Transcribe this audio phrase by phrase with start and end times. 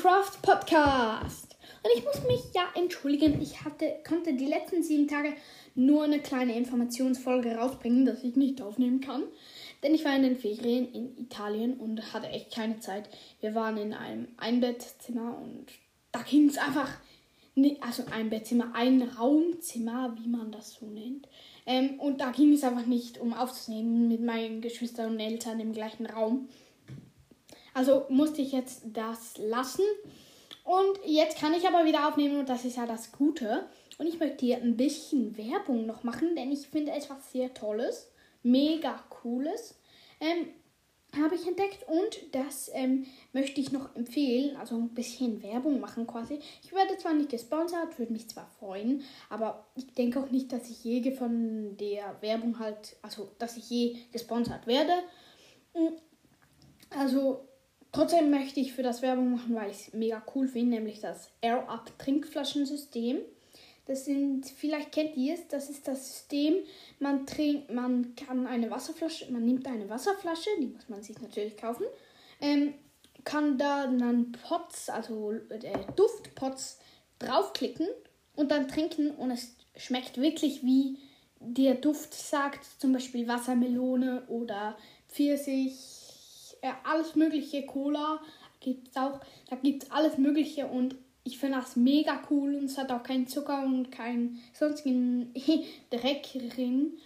[0.00, 1.56] Minecraft Podcast.
[1.82, 5.34] Und ich muss mich ja entschuldigen, ich hatte, konnte die letzten sieben Tage
[5.74, 9.24] nur eine kleine Informationsfolge rausbringen, dass ich nicht aufnehmen kann.
[9.82, 13.10] Denn ich war in den Ferien in Italien und hatte echt keine Zeit.
[13.40, 15.66] Wir waren in einem Einbettzimmer und
[16.12, 16.88] da ging es einfach,
[17.80, 21.28] also ein Bettzimmer, ein Raumzimmer, wie man das so nennt.
[21.66, 25.74] Ähm, und da ging es einfach nicht, um aufzunehmen mit meinen Geschwistern und Eltern im
[25.74, 26.48] gleichen Raum.
[27.74, 29.84] Also musste ich jetzt das lassen.
[30.64, 33.66] Und jetzt kann ich aber wieder aufnehmen und das ist ja das Gute.
[33.98, 38.10] Und ich möchte hier ein bisschen Werbung noch machen, denn ich finde etwas sehr Tolles,
[38.42, 39.74] mega Cooles.
[40.20, 40.48] Ähm,
[41.18, 46.06] habe ich entdeckt und das ähm, möchte ich noch empfehlen, also ein bisschen Werbung machen
[46.06, 46.38] quasi.
[46.62, 50.70] Ich werde zwar nicht gesponsert, würde mich zwar freuen, aber ich denke auch nicht, dass
[50.70, 54.92] ich je von der Werbung halt, also dass ich je gesponsert werde.
[55.74, 55.94] Hm,
[56.90, 57.48] also
[57.92, 61.28] Trotzdem möchte ich für das Werbung machen, weil ich es mega cool finde, nämlich das
[61.40, 63.18] Air Up Trinkflaschensystem.
[63.86, 66.54] Das sind, vielleicht kennt ihr es, das ist das System,
[67.00, 71.56] man trinkt, man kann eine Wasserflasche, man nimmt eine Wasserflasche, die muss man sich natürlich
[71.56, 71.86] kaufen,
[72.40, 72.74] ähm,
[73.24, 76.78] kann da dann Pots, also äh, Duftpots
[77.18, 77.88] draufklicken
[78.36, 80.98] und dann trinken und es schmeckt wirklich wie
[81.40, 84.76] der Duft sagt, zum Beispiel Wassermelone oder
[85.08, 85.99] Pfirsich
[86.62, 88.20] äh, alles mögliche Cola
[88.60, 89.20] gibt es auch.
[89.48, 90.94] Da gibt es alles mögliche und
[91.24, 95.34] ich finde das mega cool und es hat auch keinen Zucker und keinen sonstigen
[95.90, 96.98] Dreck drin.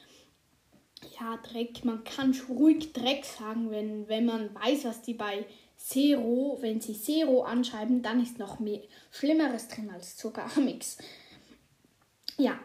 [1.20, 5.44] Ja, Dreck, man kann ruhig Dreck sagen, wenn, wenn man weiß, was die bei
[5.76, 10.96] Zero, wenn sie Zero anschreiben, dann ist noch mehr Schlimmeres drin als Zuckermix.
[12.38, 12.58] Ja,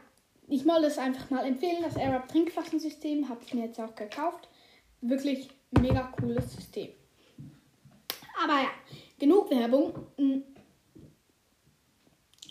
[0.48, 1.84] ich wollte es einfach mal empfehlen.
[1.84, 4.48] Das Arab Trinkflaschensystem habe ich mir jetzt auch gekauft.
[5.02, 6.90] Wirklich mega cooles System.
[8.42, 8.70] Aber ja,
[9.18, 9.94] genug Werbung.
[10.18, 10.44] Hm.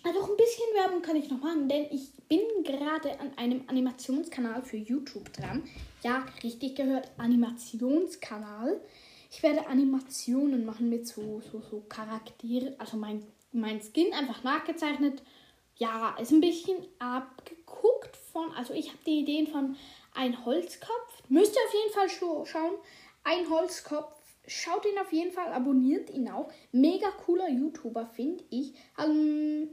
[0.04, 4.62] Also ein bisschen Werbung kann ich noch machen, denn ich bin gerade an einem Animationskanal
[4.62, 5.64] für YouTube dran.
[6.02, 8.80] Ja, richtig gehört, Animationskanal.
[9.30, 15.22] Ich werde Animationen machen mit so, so, so Charakteren, also mein, mein Skin einfach nachgezeichnet.
[15.76, 19.76] Ja, ist ein bisschen abgeguckt von, also ich habe die Ideen von
[20.14, 21.22] ein Holzkopf.
[21.28, 22.74] Müsst ihr auf jeden Fall schauen.
[23.24, 24.14] Ein Holzkopf.
[24.46, 26.50] Schaut ihn auf jeden Fall, abonniert ihn auch.
[26.72, 28.74] Mega cooler YouTuber, finde ich.
[28.98, 29.68] Ähm,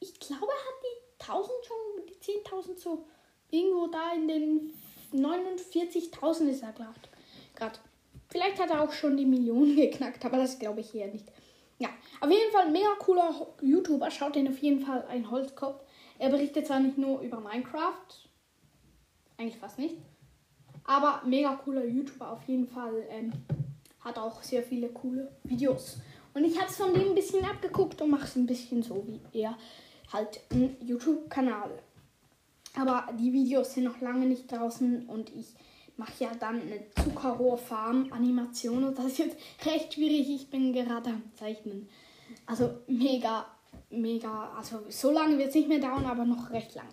[0.00, 3.06] ich glaube, er hat die 1000 schon, die 10.000 so
[3.50, 4.74] irgendwo da in den
[5.14, 7.78] 49.000 ist er gerade.
[8.28, 11.26] Vielleicht hat er auch schon die Millionen geknackt, aber das glaube ich eher nicht.
[11.78, 11.88] Ja,
[12.20, 14.10] auf jeden Fall mega cooler YouTuber.
[14.10, 15.82] Schaut ihn auf jeden Fall ein Holzkopf.
[16.18, 18.28] Er berichtet zwar nicht nur über Minecraft,
[19.36, 19.96] eigentlich fast nicht,
[20.88, 23.04] aber mega cooler YouTuber auf jeden Fall.
[23.10, 23.30] Ähm,
[24.00, 25.98] hat auch sehr viele coole Videos.
[26.32, 29.04] Und ich habe es von dem ein bisschen abgeguckt und mache es ein bisschen so
[29.06, 29.56] wie er.
[30.12, 31.70] Halt ein YouTube-Kanal.
[32.74, 35.48] Aber die Videos sind noch lange nicht draußen und ich
[35.96, 40.30] mache ja dann eine Zuckerrohrfarm-Animation und das ist jetzt recht schwierig.
[40.30, 41.86] Ich bin gerade am Zeichnen.
[42.46, 43.44] Also mega,
[43.90, 44.52] mega.
[44.56, 46.88] Also so lange wird es nicht mehr dauern, aber noch recht lang.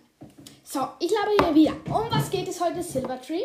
[0.64, 1.76] So, ich glaube hier wieder.
[1.86, 2.82] Um was geht es heute?
[2.82, 3.44] Silvertree.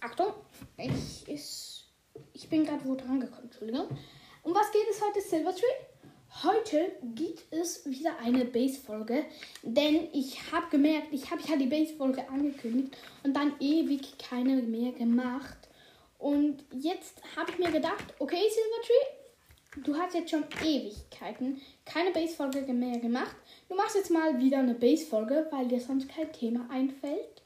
[0.00, 0.32] Achtung,
[0.76, 1.84] ich, ist,
[2.32, 3.88] ich bin gerade wo dran gekommen, Entschuldigung.
[4.42, 5.64] Um was geht es heute, Silvertree?
[6.42, 9.24] Heute gibt es wieder eine Base-Folge,
[9.62, 14.92] denn ich habe gemerkt, ich habe ja die Base-Folge angekündigt und dann ewig keine mehr
[14.92, 15.56] gemacht.
[16.18, 22.72] Und jetzt habe ich mir gedacht, okay, Silvertree, du hast jetzt schon Ewigkeiten keine Base-Folge
[22.72, 23.36] mehr gemacht.
[23.68, 27.42] Du machst jetzt mal wieder eine Base-Folge, weil dir sonst kein Thema einfällt.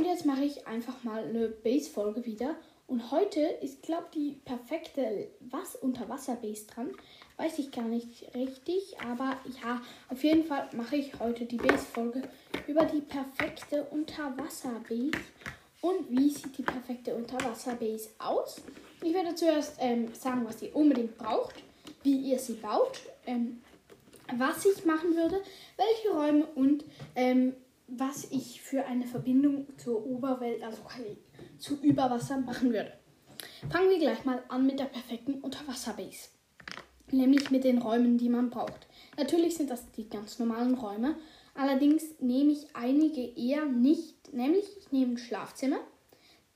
[0.00, 2.56] Und jetzt mache ich einfach mal eine Base-Folge wieder.
[2.86, 6.88] Und heute ist, glaube ich, die perfekte was Unterwasser-Base dran.
[7.36, 12.22] Weiß ich gar nicht richtig, aber ja, auf jeden Fall mache ich heute die Base-Folge
[12.66, 15.10] über die perfekte Unterwasser-Base.
[15.82, 18.62] Und wie sieht die perfekte Unterwasser-Base aus?
[19.04, 21.56] Ich werde zuerst ähm, sagen, was ihr unbedingt braucht,
[22.04, 23.60] wie ihr sie baut, ähm,
[24.34, 25.42] was ich machen würde,
[25.76, 27.54] welche Räume und ähm,
[27.90, 30.82] was ich für eine Verbindung zur Oberwelt, also
[31.58, 32.92] zu Überwasser machen würde.
[33.70, 36.28] Fangen wir gleich mal an mit der perfekten Unterwasserbase.
[37.10, 38.86] Nämlich mit den Räumen, die man braucht.
[39.16, 41.16] Natürlich sind das die ganz normalen Räume.
[41.54, 44.32] Allerdings nehme ich einige eher nicht.
[44.32, 45.80] Nämlich ich nehme ein Schlafzimmer,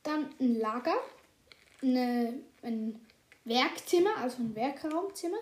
[0.02, 0.94] dann ein Lager,
[1.82, 3.00] eine, ein
[3.44, 5.38] Werkzimmer, also ein Werkraumzimmer,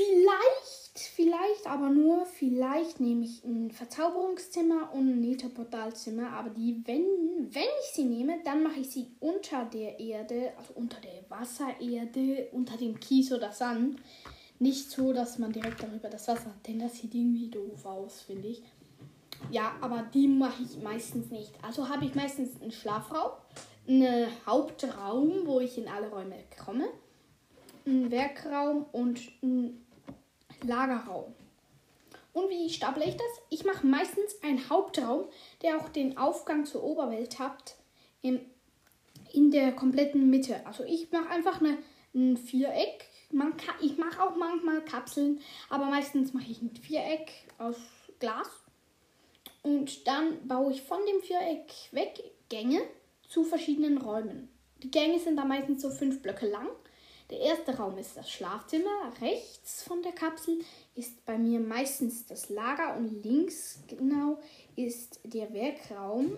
[0.00, 6.30] Vielleicht, vielleicht, aber nur vielleicht nehme ich ein Verzauberungszimmer und ein Netherportalzimmer.
[6.30, 7.04] Aber die, wenn,
[7.52, 12.48] wenn ich sie nehme, dann mache ich sie unter der Erde, also unter der Wassererde,
[12.52, 14.00] unter dem Kies oder Sand.
[14.58, 18.22] Nicht so, dass man direkt darüber das Wasser hat, denn das sieht irgendwie doof aus,
[18.22, 18.62] finde ich.
[19.50, 21.52] Ja, aber die mache ich meistens nicht.
[21.62, 23.32] Also habe ich meistens einen Schlafraum,
[23.88, 26.88] einen Hauptraum, wo ich in alle Räume komme,
[27.86, 29.86] einen Werkraum und einen
[30.64, 31.34] Lagerraum.
[32.32, 33.42] Und wie staple ich das?
[33.48, 35.24] Ich mache meistens einen Hauptraum,
[35.62, 37.76] der auch den Aufgang zur Oberwelt hat,
[38.22, 38.40] in,
[39.32, 40.64] in der kompletten Mitte.
[40.66, 41.78] Also ich mache einfach eine,
[42.14, 47.30] ein Viereck man kann, ich mache auch manchmal Kapseln, aber meistens mache ich ein Viereck
[47.58, 47.76] aus
[48.18, 48.48] Glas.
[49.62, 52.18] Und dann baue ich von dem Viereck weg
[52.48, 52.80] Gänge
[53.28, 54.48] zu verschiedenen Räumen.
[54.82, 56.68] Die Gänge sind da meistens so fünf Blöcke lang.
[57.30, 59.12] Der erste Raum ist das Schlafzimmer.
[59.20, 60.58] Rechts von der Kapsel
[60.96, 64.38] ist bei mir meistens das Lager und links genau
[64.74, 66.36] ist der Werkraum.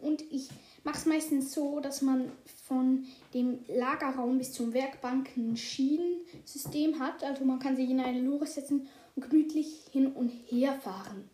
[0.00, 0.48] Und ich
[0.82, 2.32] mache es meistens so, dass man
[2.66, 7.22] von dem Lagerraum bis zum Werkbank ein Schienensystem hat.
[7.22, 11.28] Also man kann sich in eine Lore setzen und gemütlich hin und her fahren.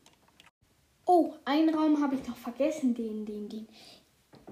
[1.05, 3.69] Oh, einen Raum habe ich noch vergessen, den, den, den.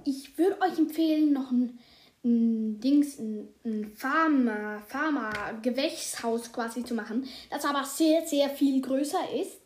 [0.05, 1.81] Ich würde euch empfehlen, noch ein,
[2.25, 5.33] ein Dings, ein, ein Farmer, Farmer,
[5.63, 9.61] Gewächshaus quasi zu machen, das aber sehr, sehr viel größer ist.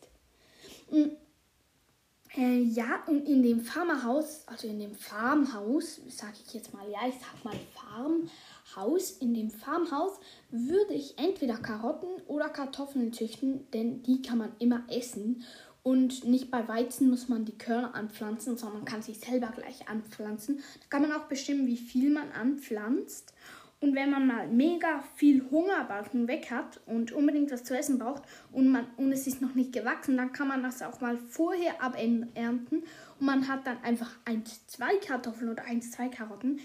[2.35, 6.99] Äh, ja, und in dem Farmerhaus, also in dem Farmhaus, sage ich jetzt mal, ja,
[7.07, 10.19] ich sag mal Farmhaus, in dem Farmhaus
[10.51, 15.43] würde ich entweder Karotten oder Kartoffeln züchten, denn die kann man immer essen.
[15.81, 20.57] Und nicht bei Weizen muss man die Körner anpflanzen, sondern kann sich selber gleich anpflanzen.
[20.57, 23.33] Da kann man auch bestimmen, wie viel man anpflanzt.
[23.81, 28.23] Und wenn man mal mega viel Hungerbalken weg hat und unbedingt was zu essen braucht
[28.51, 31.81] und, man, und es ist noch nicht gewachsen, dann kann man das auch mal vorher
[31.81, 32.83] abernten
[33.19, 36.59] und man hat dann einfach 1, 2 Kartoffeln oder 1, 2 Karotten.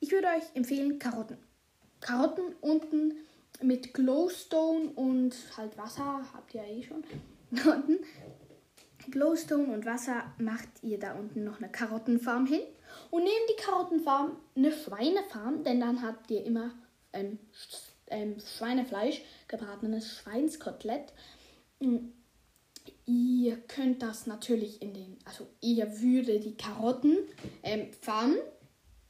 [0.00, 1.36] Ich würde euch empfehlen Karotten.
[2.00, 3.12] Karotten unten
[3.62, 7.04] mit Glowstone und halt Wasser, habt ihr ja eh schon.
[9.10, 12.60] Glowstone und Wasser macht ihr da unten noch eine Karottenfarm hin.
[13.10, 16.72] Und neben die Karottenfarm eine Schweinefarm, denn dann habt ihr immer
[17.12, 17.38] ähm,
[18.08, 21.12] ähm, Schweinefleisch, gebratenes Schweinskotelett.
[21.80, 21.96] Mm,
[23.06, 27.18] ihr könnt das natürlich in den, also ihr würdet die Karotten
[27.62, 28.38] ähm, farmen,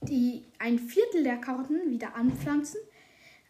[0.02, 2.80] die ein Viertel der Karotten wieder anpflanzen,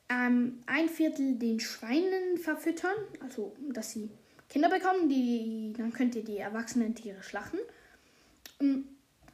[0.09, 4.11] ähm, ein Viertel den Schweinen verfüttern, also dass sie
[4.49, 7.59] Kinder bekommen, die, dann könnt ihr die erwachsenen Tiere schlachten.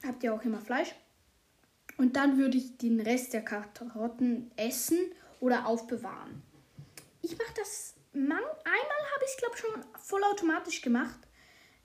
[0.04, 0.94] Habt ihr auch immer Fleisch.
[1.98, 4.98] Und dann würde ich den Rest der Karotten essen
[5.40, 6.42] oder aufbewahren.
[7.20, 9.70] Ich mache das, man, einmal habe ich es glaube schon
[10.00, 11.18] vollautomatisch gemacht.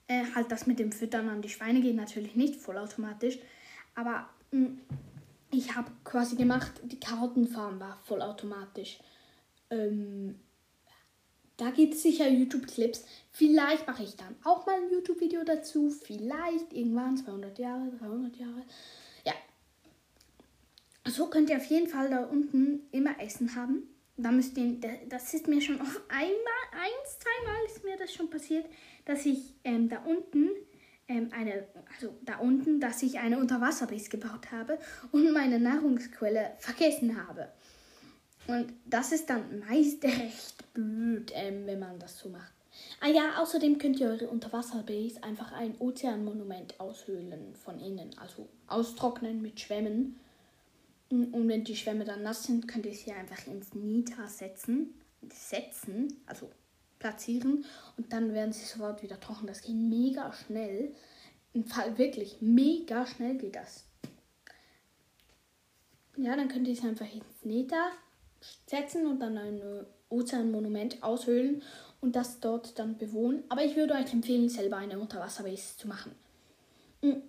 [0.08, 3.38] Äh, halt das mit dem Füttern an die Schweine geht natürlich nicht vollautomatisch.
[3.94, 4.82] Aber mh, hm,
[5.52, 9.00] ich habe quasi gemacht, die Karottenfarm war vollautomatisch.
[9.70, 10.40] Ähm,
[11.58, 13.04] da gibt es sicher YouTube-Clips.
[13.32, 15.90] Vielleicht mache ich dann auch mal ein YouTube-Video dazu.
[15.90, 18.64] Vielleicht irgendwann 200 Jahre, 300 Jahre.
[19.26, 19.34] Ja.
[21.06, 23.90] So könnt ihr auf jeden Fall da unten immer Essen haben.
[24.18, 24.78] Da müsst ihr,
[25.10, 26.30] das ist mir schon auf einmal,
[26.72, 28.66] eins, zweimal ist mir das schon passiert,
[29.06, 30.50] dass ich ähm, da unten
[31.08, 34.78] ähm, eine, also da unten, dass ich eine Unterwasserbase gebaut habe
[35.12, 37.50] und meine Nahrungsquelle vergessen habe.
[38.48, 42.54] Und das ist dann meist recht blöd, ähm, wenn man das so macht.
[43.02, 48.12] Ah ja, außerdem könnt ihr eure Unterwasserbase einfach ein Ozeanmonument aushöhlen von innen.
[48.18, 50.20] Also austrocknen mit Schwämmen.
[51.10, 54.94] Und wenn die Schwämme dann nass sind, könnt ihr sie einfach ins Nita setzen.
[55.30, 56.50] Setzen, also
[57.00, 57.66] platzieren.
[57.98, 59.48] Und dann werden sie sofort wieder trocken.
[59.48, 60.94] Das geht mega schnell.
[61.54, 63.86] Im Fall wirklich mega schnell geht das.
[66.18, 67.92] Ja, dann könnt ihr sie einfach ins Neta
[68.66, 69.62] setzen und dann ein
[70.10, 71.64] Ozeanmonument aushöhlen
[72.02, 73.44] und das dort dann bewohnen.
[73.50, 76.14] Aber ich würde euch empfehlen, selber eine Unterwasserbase zu machen.
[77.02, 77.22] Hm.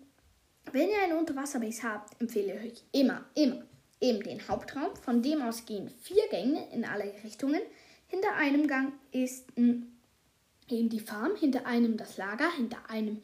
[0.71, 3.63] Wenn ihr eine Unterwasserbase habt, empfehle ich euch immer, immer
[4.01, 4.95] eben den Hauptraum.
[5.03, 7.61] Von dem aus gehen vier Gänge in alle Richtungen.
[8.07, 9.87] Hinter einem Gang ist hm,
[10.69, 13.21] eben die Farm, hinter einem das Lager, hinter einem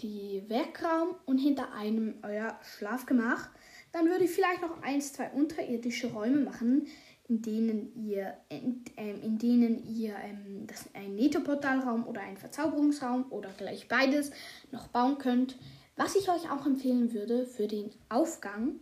[0.00, 3.48] die Werkraum und hinter einem euer Schlafgemach.
[3.92, 6.86] Dann würde ich vielleicht noch eins, zwei unterirdische Räume machen,
[7.28, 13.26] in denen ihr, in, ähm, in denen ihr ähm, das, ein Nettoportalraum oder ein Verzauberungsraum
[13.30, 14.30] oder gleich beides
[14.72, 15.56] noch bauen könnt.
[15.96, 18.80] Was ich euch auch empfehlen würde für den Aufgang,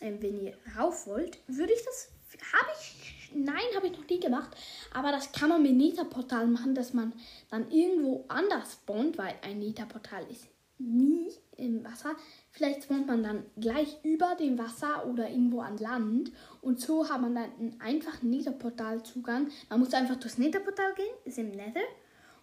[0.00, 2.10] ähm, wenn ihr rauf wollt, würde ich das,
[2.52, 4.50] habe ich, nein, Nein, habe ich noch nie gemacht.
[4.92, 7.12] Aber das kann man mit Netherportal machen, dass man
[7.50, 10.46] dann irgendwo anders spawnt, weil ein Netherportal ist
[10.78, 12.16] nie im Wasser.
[12.50, 16.32] Vielleicht spawnt man dann gleich über dem Wasser oder irgendwo an Land.
[16.62, 19.48] Und so hat man dann einen einfachen Netherportal-Zugang.
[19.68, 21.82] Man muss einfach durchs Netherportal gehen, ist im Nether.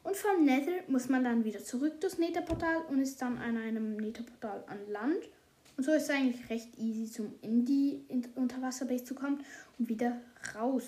[0.03, 3.95] Und vom Nether muss man dann wieder zurück durchs Netherportal und ist dann an einem
[3.97, 5.23] Netherportal an Land.
[5.77, 8.05] Und so ist es eigentlich recht easy, zum in die
[8.35, 9.43] Unterwasserbase zu kommen
[9.77, 10.21] und wieder
[10.55, 10.83] raus.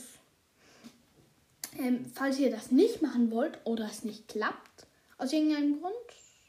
[1.80, 5.94] Ähm, falls ihr das nicht machen wollt oder es nicht klappt, aus irgendeinem Grund,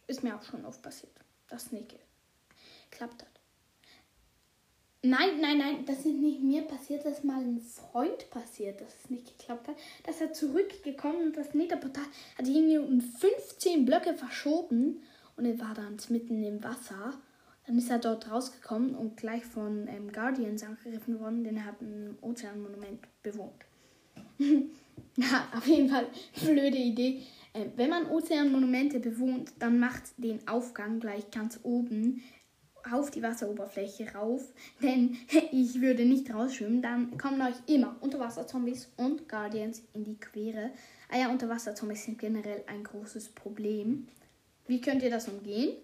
[0.06, 1.12] ist mir auch schon oft passiert,
[1.48, 1.94] dass es nicht
[2.90, 3.38] geklappt hat.
[5.02, 8.88] Nein, nein, nein, das ist nicht mir passiert, das ist mal ein Freund passiert, dass
[9.04, 9.76] es nicht geklappt hat.
[10.04, 12.04] Das hat zurückgekommen und das Netherportal
[12.36, 15.00] hat irgendwie um 15 Blöcke verschoben
[15.36, 17.14] und er war dann mitten im Wasser.
[17.66, 21.80] Dann ist er dort rausgekommen und gleich von ähm, Guardians angegriffen worden, denn er hat
[21.80, 23.66] ein Ozeanmonument bewohnt.
[24.38, 26.06] ja, auf jeden Fall
[26.44, 27.22] blöde Idee.
[27.58, 32.22] Äh, wenn man Ozeanmonumente bewohnt, dann macht den Aufgang gleich ganz oben
[32.90, 35.16] auf die Wasseroberfläche rauf, denn
[35.52, 40.70] ich würde nicht rausschwimmen, dann kommen euch immer Unterwasserzombies und Guardians in die Quere.
[41.10, 44.08] Ah ja, Unterwasserzombies sind generell ein großes Problem.
[44.66, 45.76] Wie könnt ihr das umgehen?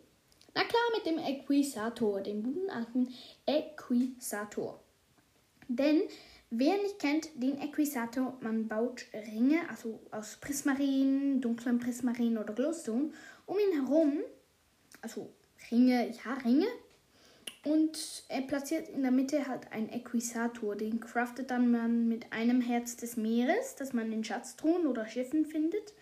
[0.55, 3.13] Na klar, mit dem Equisator, dem guten alten
[3.45, 4.81] Equisator.
[5.67, 6.03] Denn
[6.59, 13.13] wer nicht kennt, den Equisator, man baut Ringe, also aus Prismarin, dunklen Prismarin oder Glowstone,
[13.47, 14.19] um ihn herum,
[15.01, 15.31] also
[15.71, 16.67] Ringe, ja, Ringe,
[17.65, 20.77] und er platziert in der Mitte halt einen Equisator.
[20.77, 25.47] Den craftet dann man mit einem Herz des Meeres, das man in Schatztruhen oder Schiffen
[25.47, 25.95] findet.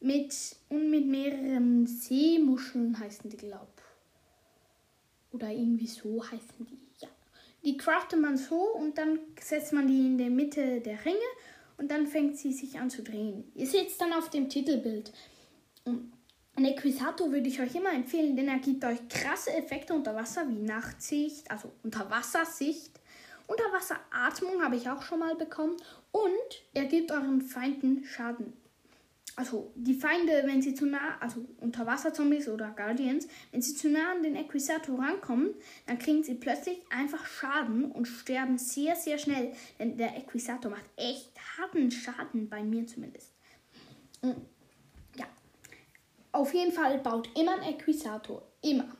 [0.00, 0.34] Mit,
[0.68, 3.82] und mit mehreren Seemuscheln heißen die, glaub.
[5.32, 7.08] Oder irgendwie so heißen die, ja.
[7.66, 11.18] Die craftet man so und dann setzt man die in der Mitte der Ringe
[11.76, 13.50] und dann fängt sie sich an zu drehen.
[13.54, 15.12] Ihr seht es dann auf dem Titelbild.
[16.56, 20.62] Equisator würde ich euch immer empfehlen, denn er gibt euch krasse Effekte unter Wasser wie
[20.62, 22.92] Nachtsicht, also Unterwassersicht.
[23.48, 25.76] Unterwasseratmung habe ich auch schon mal bekommen.
[26.12, 28.52] Und er gibt euren Feinden Schaden.
[29.36, 34.12] Also die Feinde, wenn sie zu nah, also Unterwasserzombies oder Guardians, wenn sie zu nah
[34.12, 35.54] an den Equisator rankommen,
[35.86, 39.52] dann kriegen sie plötzlich einfach Schaden und sterben sehr, sehr schnell.
[39.78, 43.34] Denn der Equisator macht echt harten Schaden, bei mir zumindest.
[44.22, 44.36] Und
[46.36, 48.42] auf jeden Fall baut immer ein Equisator.
[48.62, 48.94] Immer.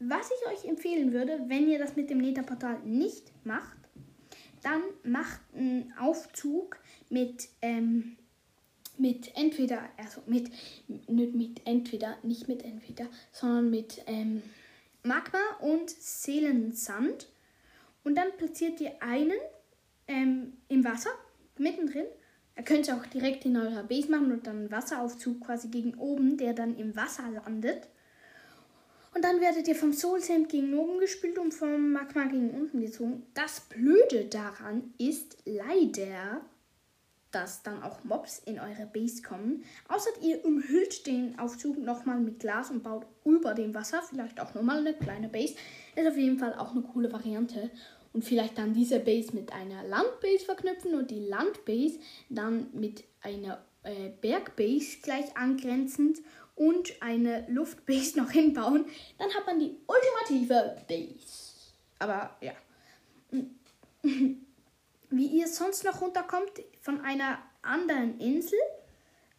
[0.00, 3.78] Was ich euch empfehlen würde, wenn ihr das mit dem Netherportal nicht macht,
[4.62, 6.78] dann macht einen Aufzug
[7.08, 8.16] mit, ähm,
[9.00, 10.50] mit entweder, also mit,
[11.08, 14.42] nicht mit entweder, nicht mit entweder, sondern mit ähm,
[15.02, 17.28] Magma und Seelensand.
[18.04, 19.38] Und dann platziert ihr einen
[20.06, 21.10] ähm, im Wasser,
[21.58, 22.06] mittendrin,
[22.60, 25.94] Ihr könnt es auch direkt in eurer Base machen und dann einen Wasseraufzug quasi gegen
[25.94, 27.88] oben, der dann im Wasser landet.
[29.14, 32.82] Und dann werdet ihr vom Soul Sand gegen oben gespielt und vom Magma gegen unten
[32.82, 33.22] gezogen.
[33.32, 36.42] Das Blöde daran ist leider,
[37.32, 39.64] dass dann auch Mobs in eure Base kommen.
[39.88, 44.54] Außer ihr umhüllt den Aufzug nochmal mit Glas und baut über dem Wasser vielleicht auch
[44.54, 45.54] nochmal eine kleine Base.
[45.94, 47.70] Ist auf jeden Fall auch eine coole Variante
[48.12, 53.64] und vielleicht dann diese Base mit einer Landbase verknüpfen und die Landbase dann mit einer
[53.82, 56.18] äh, Bergbase gleich angrenzend
[56.54, 58.84] und eine Luftbase noch hinbauen,
[59.18, 61.72] dann hat man die ultimative Base.
[61.98, 62.52] Aber ja.
[65.10, 68.58] Wie ihr sonst noch runterkommt von einer anderen Insel,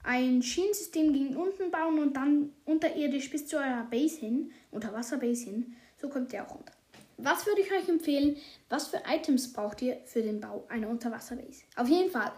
[0.03, 5.75] ein Schienensystem gegen unten bauen und dann unterirdisch bis zu eurer Base hin, Unterwasserbase hin,
[5.99, 6.73] so kommt ihr auch runter.
[7.17, 8.37] Was würde ich euch empfehlen?
[8.69, 11.63] Was für Items braucht ihr für den Bau einer Unterwasserbase?
[11.75, 12.31] Auf jeden Fall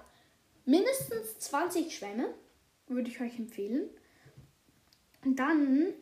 [0.66, 2.34] mindestens 20 Schwämme
[2.88, 3.90] würde ich euch empfehlen.
[5.24, 5.94] Und dann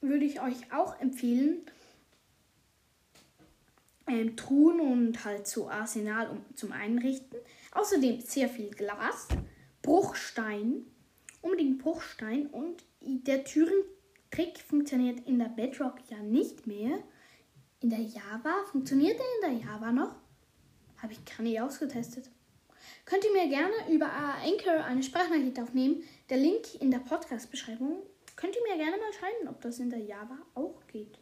[0.00, 1.66] würde ich euch auch empfehlen,
[4.08, 7.38] ähm, Truhen und halt so Arsenal um, zum Einrichten.
[7.72, 9.28] Außerdem sehr viel Glas,
[9.82, 10.86] Bruchstein,
[11.42, 16.98] unbedingt Bruchstein und der Türentrick funktioniert in der Bedrock ja nicht mehr
[17.80, 18.64] in der Java.
[18.70, 20.16] Funktioniert der in der Java noch?
[20.98, 22.30] Habe ich gar nicht ausgetestet.
[23.04, 24.10] Könnt ihr mir gerne über
[24.44, 26.02] Anchor eine Sprachnachricht aufnehmen.
[26.30, 28.02] Der Link in der Podcast-Beschreibung.
[28.36, 31.18] Könnt ihr mir gerne mal schreiben, ob das in der Java auch geht.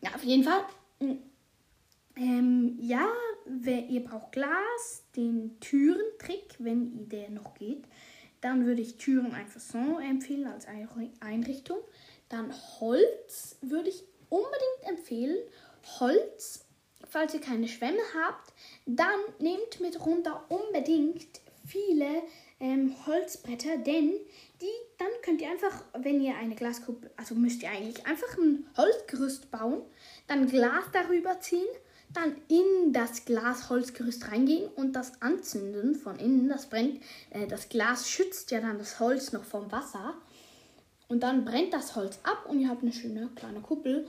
[0.00, 0.64] Ja, auf jeden Fall.
[2.16, 3.08] Ähm, ja,
[3.88, 7.84] ihr braucht Glas, den Türentrick, wenn der noch geht.
[8.40, 10.66] Dann würde ich Türen einfach so empfehlen als
[11.20, 11.78] Einrichtung.
[12.28, 15.38] Dann Holz würde ich unbedingt empfehlen.
[15.98, 16.64] Holz
[17.14, 18.52] falls ihr keine Schwämme habt,
[18.86, 22.08] dann nehmt mit runter unbedingt viele
[22.58, 24.12] ähm, Holzbretter, denn
[24.60, 24.66] die,
[24.98, 29.50] dann könnt ihr einfach, wenn ihr eine Glaskuppel, also müsst ihr eigentlich einfach ein Holzgerüst
[29.52, 29.82] bauen,
[30.26, 31.68] dann Glas darüber ziehen,
[32.14, 36.48] dann in das Glas Holzgerüst reingehen und das anzünden von innen.
[36.48, 40.14] Das brennt, äh, das Glas schützt ja dann das Holz noch vom Wasser.
[41.08, 44.06] Und dann brennt das Holz ab und ihr habt eine schöne kleine Kuppel.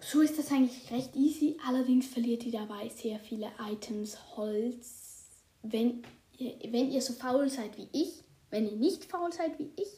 [0.00, 1.56] So ist das eigentlich recht easy.
[1.66, 5.26] Allerdings verliert ihr dabei sehr viele Items Holz.
[5.62, 6.02] Wenn
[6.38, 9.88] ihr, wenn ihr so faul seid wie ich, wenn ihr nicht faul seid wie ich,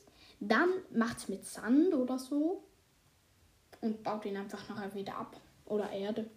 [0.40, 2.64] dann macht es mit Sand oder so
[3.80, 5.40] und baut ihn einfach nachher wieder ab.
[5.66, 6.28] Oder Erde.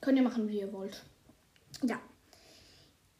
[0.00, 1.02] Könnt ihr machen, wie ihr wollt.
[1.82, 2.00] Ja.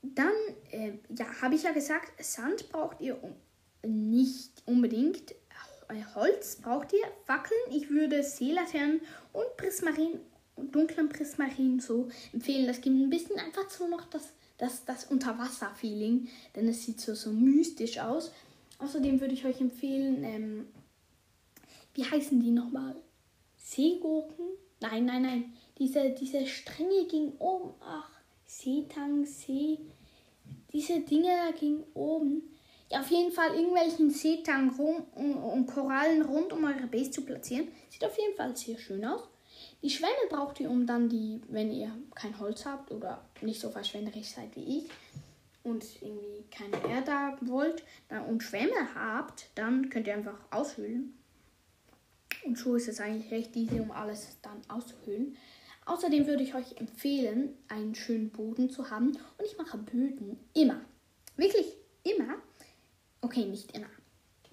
[0.02, 0.32] Dann,
[0.70, 3.18] äh, ja, habe ich ja gesagt, Sand braucht ihr
[3.86, 5.32] nicht unbedingt.
[5.88, 7.60] Äh, Holz braucht ihr, Fackeln.
[7.70, 9.00] Ich würde Seelaternen
[9.32, 10.20] und Prismarin,
[10.56, 12.66] dunklen Prismarin so empfehlen.
[12.66, 17.14] Das gibt ein bisschen einfach so noch das, das, das Unterwasser-Feeling, denn es sieht so,
[17.14, 18.32] so mystisch aus.
[18.78, 20.68] Außerdem würde ich euch empfehlen, ähm,
[21.94, 22.94] wie heißen die nochmal?
[23.56, 24.46] Seegurken?
[24.80, 25.52] Nein, nein, nein.
[25.78, 27.74] Diese, diese Stränge gingen oben.
[27.80, 28.10] Ach,
[28.44, 29.78] Seetang, See.
[30.72, 32.42] Diese Dinge da gingen oben.
[32.90, 37.68] Ja, auf jeden Fall irgendwelchen Seetang rum und Korallen rund um eure Base zu platzieren.
[37.90, 39.28] Sieht auf jeden Fall sehr schön aus.
[39.82, 43.70] Die Schwämme braucht ihr, um dann die, wenn ihr kein Holz habt oder nicht so
[43.70, 44.90] verschwenderisch seid wie ich
[45.62, 47.84] und irgendwie keine Erde haben wollt
[48.28, 51.14] und Schwämme habt, dann könnt ihr einfach aushöhlen.
[52.44, 55.36] Und so ist es eigentlich recht easy, um alles dann auszuhöhlen.
[55.88, 59.08] Außerdem würde ich euch empfehlen, einen schönen Boden zu haben.
[59.08, 60.80] Und ich mache Böden immer.
[61.36, 61.66] Wirklich
[62.02, 62.34] immer.
[63.22, 63.88] Okay, nicht immer.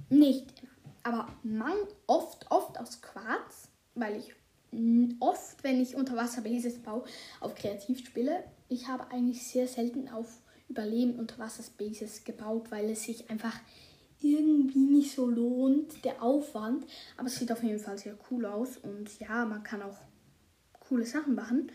[0.10, 0.72] Nicht immer.
[1.04, 1.74] Aber man
[2.08, 4.34] oft, oft aus Quarz, weil ich
[5.20, 7.04] oft, wenn ich Unterwasserbases baue,
[7.42, 8.46] auf Kreativ spiele.
[8.70, 10.39] Ich habe eigentlich sehr selten auf
[10.70, 13.60] Überleben Unterwasserbases gebaut, weil es sich einfach
[14.22, 16.86] irgendwie nicht so lohnt, der Aufwand.
[17.18, 19.98] Aber es sieht auf jeden Fall sehr cool aus und ja, man kann auch
[20.88, 21.72] coole Sachen machen.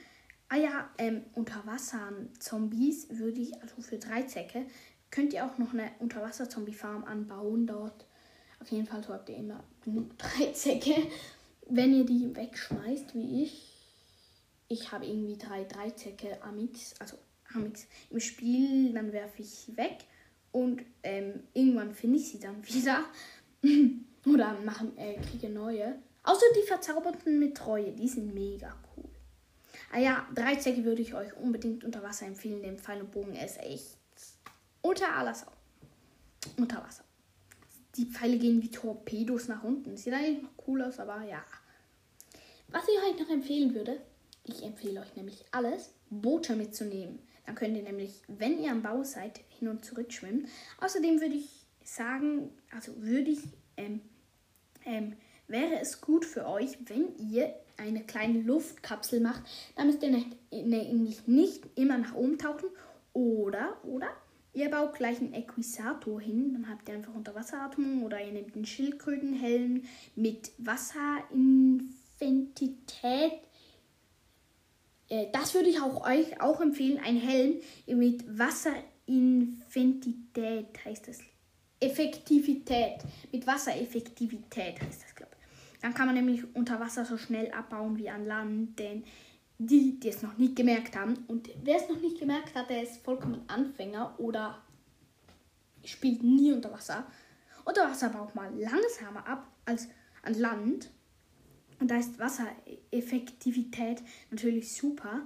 [0.48, 4.66] Ah ja, ähm, Unterwasser-Zombies würde ich, also für drei Zecke,
[5.10, 8.06] könnt ihr auch noch eine Unterwasser-Zombie-Farm anbauen dort.
[8.60, 10.94] Auf jeden Fall so habt ihr immer genug drei Zecke.
[11.68, 13.76] Wenn ihr die wegschmeißt, wie ich,
[14.68, 17.16] ich habe irgendwie drei Dreizecke Amix, also
[17.54, 19.98] Amix im Spiel, dann werfe ich sie weg
[20.52, 23.04] und ähm, irgendwann finde ich sie dann wieder.
[24.26, 25.98] Oder machen, äh, kriege neue.
[26.22, 29.08] Außer die Verzauberten mit Treue, die sind mega cool.
[29.92, 32.62] Ah ja, Dreizecke würde ich euch unbedingt unter Wasser empfehlen.
[32.62, 33.96] Der Pfeil und Bogen ist echt
[34.82, 35.50] unter aller Sau.
[36.56, 37.04] Unter Wasser.
[37.96, 39.96] Die Pfeile gehen wie Torpedos nach unten.
[39.96, 41.44] Sieht eigentlich noch cool aus, aber ja.
[42.68, 44.00] Was ich euch noch empfehlen würde,
[44.44, 47.18] ich empfehle euch nämlich alles, Boote mitzunehmen.
[47.46, 50.46] Dann könnt ihr nämlich, wenn ihr am Bau seid, hin und zurück schwimmen.
[50.80, 53.40] Außerdem würde ich sagen, also würde ich,
[53.76, 54.00] ähm,
[54.84, 55.16] ähm,
[55.50, 59.42] wäre es gut für euch, wenn ihr eine kleine Luftkapsel macht.
[59.76, 62.70] Da müsst ihr nämlich nicht immer nach oben tauchen.
[63.12, 64.06] Oder, oder
[64.52, 66.52] ihr baut gleich einen Equisator hin.
[66.52, 68.04] Dann habt ihr einfach Unterwasseratmung.
[68.04, 69.82] Oder ihr nehmt einen Schildkrötenhelm
[70.14, 73.32] mit Wasserinfentität.
[75.08, 77.00] Äh, das würde ich auch euch auch empfehlen.
[77.02, 81.18] Ein Helm mit Wasserinfentität heißt das.
[81.80, 82.98] Effektivität.
[83.32, 85.10] Mit Wassereffektivität heißt das.
[85.80, 89.04] Dann kann man nämlich unter Wasser so schnell abbauen wie an Land, denn
[89.58, 92.82] die, die es noch nicht gemerkt haben, und wer es noch nicht gemerkt hat, der
[92.82, 94.62] ist vollkommen Anfänger oder
[95.84, 97.06] spielt nie unter Wasser.
[97.64, 99.88] Unter Wasser baut man langsamer ab als
[100.22, 100.90] an Land.
[101.78, 105.22] Und da ist Wassereffektivität natürlich super.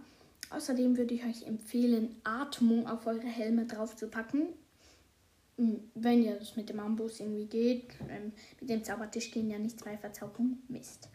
[0.51, 4.41] Außerdem würde ich euch empfehlen, Atmung auf eure Helme drauf zu packen.
[4.41, 4.47] Hm,
[5.57, 9.79] wenn ihr das mit dem Ambus irgendwie geht, ähm, mit dem Zaubertisch gehen ja nicht
[9.81, 10.63] zwei Verzauberungen.
[10.69, 11.09] Mist.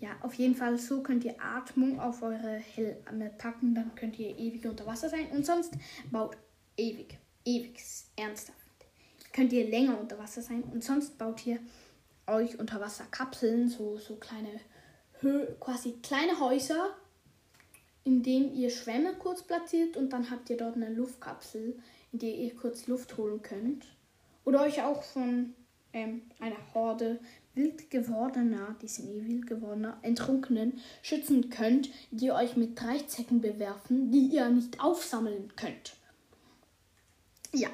[0.00, 4.38] Ja, auf jeden Fall so könnt ihr Atmung auf eure Helme packen, dann könnt ihr
[4.38, 5.74] ewig unter Wasser sein und sonst
[6.10, 6.36] baut
[6.76, 7.78] ewig, ewig,
[8.16, 8.58] ernsthaft.
[9.32, 11.58] Könnt ihr länger unter Wasser sein und sonst baut ihr
[12.26, 14.60] euch unter Wasser Kapseln, so, so kleine,
[15.60, 16.96] quasi kleine Häuser,
[18.04, 21.78] in denen ihr Schwämme kurz platziert und dann habt ihr dort eine Luftkapsel,
[22.12, 23.86] in der ihr kurz Luft holen könnt.
[24.44, 25.54] Oder euch auch von
[25.92, 27.20] ähm, einer Horde
[27.54, 33.40] wild gewordener, die sind eh wild gewordener, Enttrunkenen schützen könnt, die euch mit drei Zecken
[33.40, 35.96] bewerfen, die ihr nicht aufsammeln könnt.
[37.52, 37.68] Ja.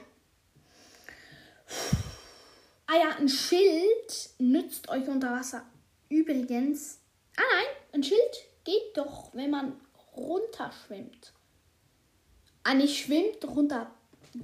[2.86, 5.64] Ah ja, ein Schild nützt euch unter Wasser
[6.08, 7.00] übrigens.
[7.36, 8.20] Ah nein, ein Schild
[8.64, 9.80] geht doch, wenn man
[10.16, 11.32] runterschwimmt.
[12.62, 13.95] Ah, nicht schwimmt, runter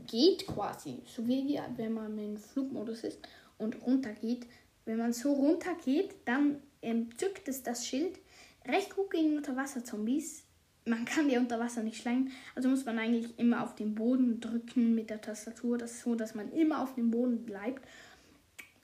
[0.07, 1.03] geht quasi.
[1.07, 3.19] So wie wenn man im Flugmodus ist
[3.59, 4.47] und runter geht.
[4.85, 8.19] Wenn man so runter geht, dann ähm, zückt es das Schild.
[8.67, 10.45] Recht gut gegen Unterwasserzombies.
[10.85, 14.41] Man kann die unter Wasser nicht schlagen, also muss man eigentlich immer auf den Boden
[14.41, 15.79] drücken mit der Tastatur.
[15.79, 17.87] Das ist so, dass man immer auf dem Boden bleibt.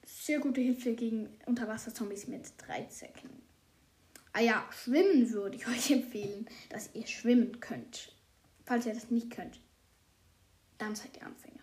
[0.04, 3.08] Sehr gute Hilfe gegen Unterwasserzombies mit 13.
[4.32, 8.12] Ah ja, schwimmen würde ich euch empfehlen, dass ihr schwimmen könnt.
[8.64, 9.58] Falls ihr das nicht könnt,
[10.78, 11.60] dann seid ihr Anfänger.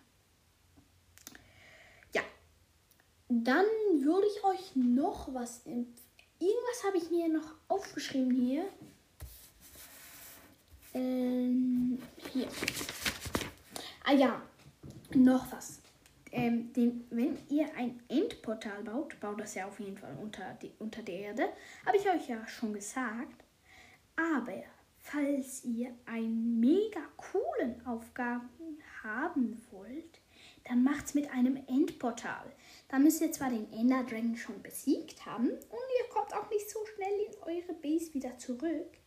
[2.14, 2.22] Ja,
[3.28, 3.66] dann
[4.02, 6.06] würde ich euch noch was empfehlen.
[6.38, 8.66] Irgendwas habe ich mir noch aufgeschrieben hier.
[10.92, 11.98] Ähm,
[12.30, 12.48] hier.
[14.04, 14.42] Ah ja,
[15.14, 15.80] noch was.
[16.30, 20.72] Ähm, den, wenn ihr ein Endportal baut, baut das ja auf jeden Fall unter, die,
[20.78, 21.48] unter der Erde.
[21.86, 23.44] Habe ich euch ja schon gesagt.
[24.14, 24.62] Aber
[25.00, 28.50] falls ihr einen mega coolen Aufgaben
[29.06, 30.20] haben wollt,
[30.64, 32.52] dann macht's mit einem Endportal.
[32.88, 36.68] Da müsst ihr zwar den Ender Dragon schon besiegt haben und ihr kommt auch nicht
[36.68, 38.98] so schnell in eure Base wieder zurück.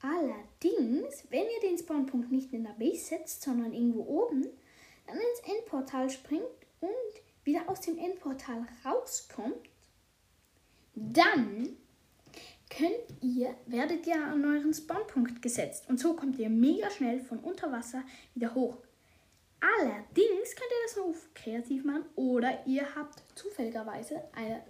[0.00, 4.46] Allerdings, wenn ihr den Spawnpunkt nicht in der Base setzt, sondern irgendwo oben,
[5.06, 6.44] dann ins Endportal springt
[6.80, 6.90] und
[7.44, 9.68] wieder aus dem Endportal rauskommt,
[10.94, 11.76] dann
[12.70, 15.88] könnt ihr, werdet ihr an euren Spawnpunkt gesetzt.
[15.88, 18.02] Und so kommt ihr mega schnell von unter Wasser
[18.34, 18.76] wieder hoch.
[19.60, 24.62] Allerdings könnt ihr das nur kreativ machen oder ihr habt zufälligerweise eine,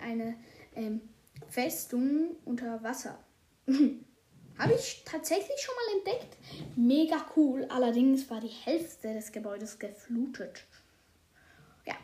[0.00, 0.36] eine
[0.74, 1.02] ähm,
[1.48, 3.18] Festung unter Wasser.
[4.58, 6.36] Habe ich tatsächlich schon mal entdeckt.
[6.76, 7.66] Mega cool.
[7.68, 10.64] Allerdings war die Hälfte des Gebäudes geflutet.
[11.86, 11.94] Ja.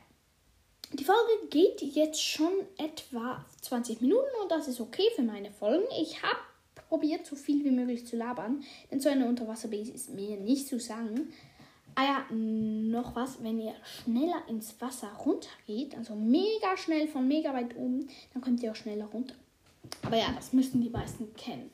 [0.93, 5.87] Die Folge geht jetzt schon etwa 20 Minuten und das ist okay für meine Folgen.
[6.01, 6.41] Ich habe
[6.89, 10.81] probiert, so viel wie möglich zu labern, denn so eine Unterwasserbase ist mir nicht zu
[10.81, 11.33] sagen.
[11.95, 17.53] Ah ja, noch was, wenn ihr schneller ins Wasser runtergeht, also mega schnell von mega
[17.53, 19.35] weit oben, dann kommt ihr auch schneller runter.
[20.03, 21.71] Aber ja, das müssten die meisten kennen.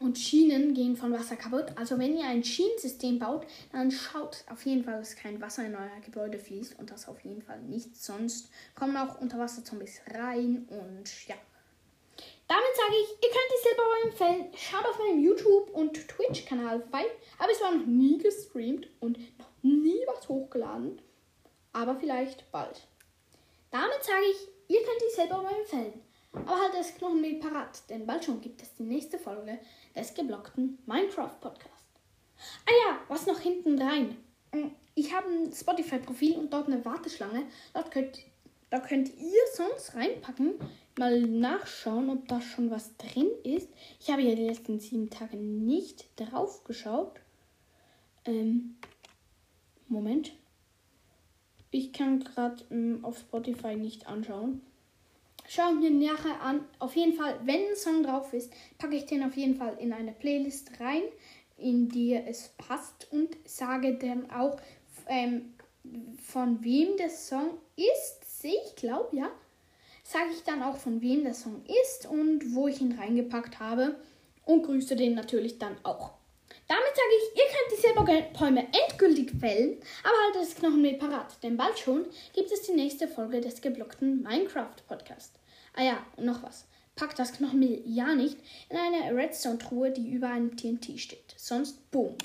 [0.00, 1.66] Und Schienen gehen von Wasser kaputt.
[1.74, 5.74] Also wenn ihr ein Schienensystem baut, dann schaut auf jeden Fall, dass kein Wasser in
[5.74, 6.78] euer Gebäude fließt.
[6.78, 7.96] Und das auf jeden Fall nicht.
[7.96, 10.68] Sonst kommen auch Unterwasserzombies rein.
[10.68, 11.34] Und ja.
[12.48, 14.52] Damit sage ich, ihr könnt es selber empfehlen.
[14.56, 17.04] Schaut auf meinem YouTube- und Twitch-Kanal vorbei.
[17.38, 21.02] Habe ich zwar noch nie gestreamt und noch nie was hochgeladen.
[21.72, 22.86] Aber vielleicht bald.
[23.70, 26.00] Damit sage ich, ihr könnt es selber empfehlen.
[26.32, 29.58] Aber halt das Knochenmehl parat, denn bald schon gibt es die nächste Folge
[29.94, 31.86] des geblockten Minecraft Podcast.
[32.66, 34.16] Ah ja, was noch hinten rein?
[34.52, 37.46] Mm, ich habe ein Spotify-Profil und dort eine Warteschlange.
[37.72, 38.18] Dort könnt,
[38.70, 40.54] da könnt ihr sonst reinpacken,
[40.98, 43.68] mal nachschauen, ob da schon was drin ist.
[44.00, 47.20] Ich habe ja die letzten sieben Tage nicht drauf geschaut.
[48.24, 48.76] Ähm,
[49.88, 50.32] Moment.
[51.70, 54.62] Ich kann gerade ähm, auf Spotify nicht anschauen.
[55.46, 56.64] Schauen wir nachher an.
[56.78, 59.92] Auf jeden Fall, wenn ein Song drauf ist, packe ich den auf jeden Fall in
[59.92, 61.02] eine Playlist rein,
[61.56, 64.58] in die es passt und sage dann auch,
[65.06, 65.54] ähm,
[66.22, 68.44] von wem der Song ist.
[68.44, 69.30] Ich glaube, ja.
[70.10, 73.96] Sage ich dann auch, von wem der Song ist und wo ich ihn reingepackt habe.
[74.46, 76.12] Und grüße den natürlich dann auch.
[76.66, 81.58] Damit sage ich, ihr könnt die Silberpalme endgültig fällen, aber haltet das Knochenmehl parat, denn
[81.58, 85.34] bald schon gibt es die nächste Folge des geblockten Minecraft Podcast.
[85.74, 86.66] Ah ja, und noch was.
[86.96, 88.38] Packt das Knochenmehl ja nicht
[88.70, 91.34] in eine Redstone-Truhe, die über einem TNT steht.
[91.36, 92.16] Sonst boom.